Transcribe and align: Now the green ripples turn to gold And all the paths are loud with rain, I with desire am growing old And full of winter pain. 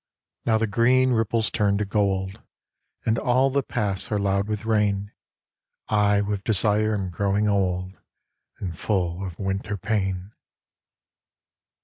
Now 0.47 0.57
the 0.57 0.65
green 0.65 1.11
ripples 1.11 1.51
turn 1.51 1.77
to 1.77 1.85
gold 1.85 2.41
And 3.05 3.19
all 3.19 3.51
the 3.51 3.61
paths 3.61 4.11
are 4.11 4.17
loud 4.17 4.47
with 4.47 4.65
rain, 4.65 5.11
I 5.89 6.21
with 6.21 6.43
desire 6.43 6.95
am 6.95 7.11
growing 7.11 7.47
old 7.47 7.95
And 8.57 8.75
full 8.75 9.23
of 9.23 9.37
winter 9.37 9.77
pain. 9.77 10.31